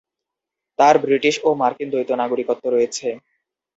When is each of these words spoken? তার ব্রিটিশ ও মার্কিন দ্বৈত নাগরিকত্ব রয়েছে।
তার 0.79 0.95
ব্রিটিশ 1.03 1.35
ও 1.43 1.59
মার্কিন 1.61 1.87
দ্বৈত 1.91 2.09
নাগরিকত্ব 2.21 2.63
রয়েছে। 2.67 3.07